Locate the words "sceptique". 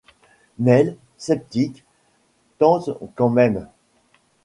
1.15-1.85